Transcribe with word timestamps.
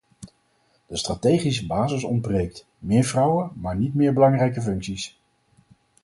De 0.87 0.97
strategische 0.97 1.65
basis 1.65 2.03
ontbreekt: 2.03 2.65
meer 2.77 3.03
vrouwen, 3.03 3.51
maar 3.55 3.75
niet 3.77 3.95
meer 3.95 4.13
belangrijke 4.13 4.61
functies? 4.61 5.17